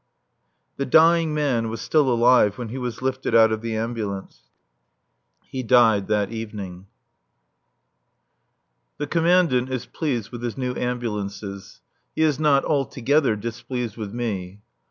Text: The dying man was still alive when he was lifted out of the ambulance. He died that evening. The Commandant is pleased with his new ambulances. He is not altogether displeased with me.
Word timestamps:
The 0.77 0.85
dying 0.87 1.31
man 1.31 1.69
was 1.69 1.79
still 1.79 2.09
alive 2.11 2.57
when 2.57 2.69
he 2.69 2.79
was 2.79 3.03
lifted 3.03 3.35
out 3.35 3.51
of 3.51 3.61
the 3.61 3.75
ambulance. 3.75 4.49
He 5.43 5.61
died 5.61 6.07
that 6.07 6.31
evening. 6.31 6.87
The 8.97 9.05
Commandant 9.05 9.69
is 9.69 9.85
pleased 9.85 10.31
with 10.31 10.41
his 10.41 10.57
new 10.57 10.73
ambulances. 10.73 11.81
He 12.15 12.23
is 12.23 12.39
not 12.39 12.65
altogether 12.65 13.35
displeased 13.35 13.95
with 13.95 14.11
me. 14.11 14.61